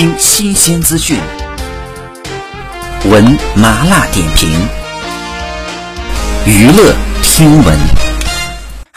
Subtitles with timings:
[0.00, 1.20] 听新鲜资讯，
[3.04, 3.22] 闻
[3.54, 4.48] 麻辣点评，
[6.46, 8.09] 娱乐听闻。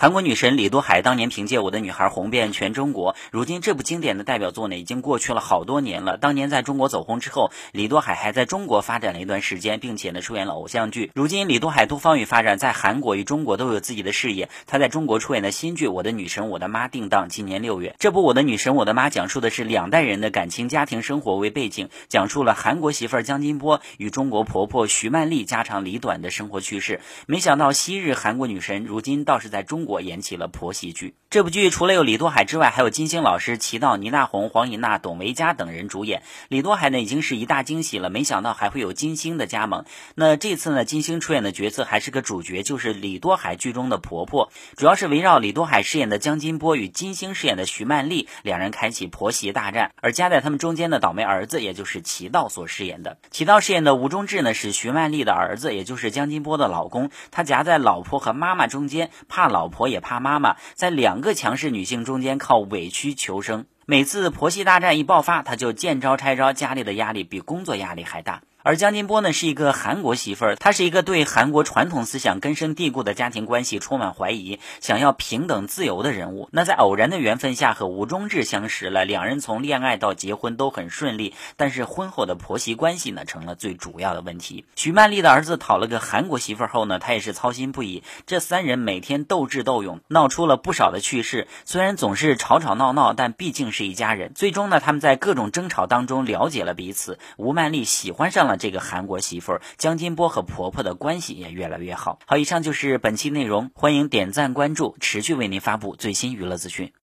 [0.04, 6.18] 韩国女神李多海当年凭借《我的女孩》红遍全中国，如今这部经典的代表作呢，已经过去了好多年了。
[6.18, 11.09] 当年在中国走红之后，李多海还在中国发展了一段时间，并且呢出演了偶像剧。
[11.16, 14.50] 如今李多海多方与发展，在韩国与中国都有自己的事业。
[14.68, 17.95] 她在中国出演的新剧《我的女神我的妈》定档今年六月。
[17.98, 26.99] 这部《我的女神我的妈》讲述的是两代人的感情、家庭生活为背景，讲述了韩国媳妇江金波与中国婆婆徐曼丽家长里短的生活趣事。
[27.26, 29.92] 没想到昔日韩国女神，如今倒是在中国。
[29.93, 31.15] 我演起了婆媳剧。
[31.29, 36.21] 这部剧除了有李多海之外，还有金星老师、齐道、倪大红、黄以娜、董维嘉等人主演。
[36.47, 39.85] 李多海呢已经是一大惊喜了，没想到还会有金星的加盟。
[40.16, 49.91] 那这次呢，金星出演的角色还是个主角，就是李多海剧中的婆婆，主要是围绕李多海饰演的江金波与金星饰演的徐曼丽两人开启婆媳大战。
[50.02, 53.17] 而夹在他们中间的倒霉儿子，也就是齐道所饰演的。
[53.31, 57.09] 齐道饰演的吴忠志呢，是徐曼丽的儿子，也就是江金波的老公。
[57.31, 59.83] 他夹在老婆和妈妈中间，怕老婆。
[59.84, 68.42] 我也怕妈妈在两个强势女性中间靠委屈求生，每次婆媳大战一爆发，她就见招拆招，家里的压力比工作压力还大。
[68.66, 76.47] 而江金波呢，是一个韩国媳妇儿，她是一个对韩国传统思想根深蒂固的家庭关系充满怀疑，想要平等自由的人物。
[76.53, 84.64] 那在偶然的缘分下和吴忠志相识了，两人从恋爱到结婚都很顺利，但是婚后的婆媳关系呢，成了最主要的问题。
[84.78, 88.02] 徐曼丽的儿子讨了个韩国媳妇儿后呢，他也是操心不已。
[88.25, 91.50] 这三人每天斗智斗勇，闹出了不少的趣事。
[91.66, 94.31] 虽然总是吵吵闹闹，但毕竟是一家人。
[94.34, 97.19] 最终呢，他们在各种争吵当中了解了彼此。
[97.36, 98.53] 吴曼丽喜欢上了。
[98.58, 102.20] 这个韩国媳妇儿江金波和婆婆的关系也越来越好。
[102.26, 106.92] 好，以上就是本期内容，欢迎点赞关注，持续为您发布最新娱乐资讯。